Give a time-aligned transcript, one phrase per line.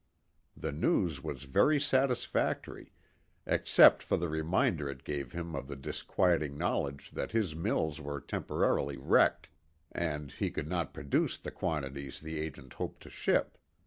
[0.57, 2.91] The news was very satisfactory,
[3.45, 8.19] except for the reminder it gave him of the disquieting knowledge that his mills were
[8.19, 9.49] temporarily wrecked,
[9.91, 13.59] and he could not produce the quantities the agent hoped to ship.